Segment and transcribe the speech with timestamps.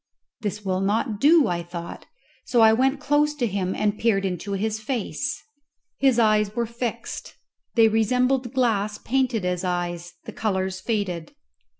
[0.39, 2.07] This will not do, thought I;
[2.43, 5.43] so I went close to him and peered into his face.
[5.99, 7.35] His eyes were fixed;
[7.75, 11.35] they resembled glass painted as eyes, the colours faded.